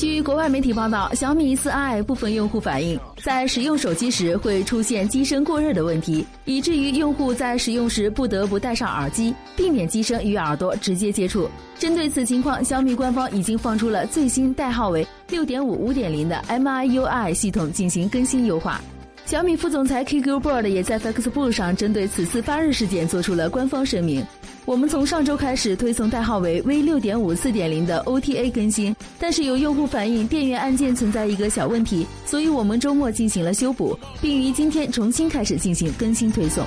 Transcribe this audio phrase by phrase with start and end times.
[0.00, 11.50] 据国外媒体报道，小米 4i 部分用户反映，在使用手机时会出现机身过热的问题，以至于用户在使用时不得不戴上耳机，避免机身与耳朵直接接触。
[11.78, 18.80] 针对此情况，小米官方已经放出了最新代号为6.5.5.0的 MIUI 系统进行更新优化。
[19.26, 24.26] 小米副总裁 QQ Bird 也在 Facebook 上针对此次发热事件做出了官方声明。
[24.70, 36.64] 我们从上周开始推送代号为 V 六点五四点零的 OTA 更新，但是有用户反映电源按键存在一个小问题，所以我们周末进行了修补，并于今天重新开始进行更新推送。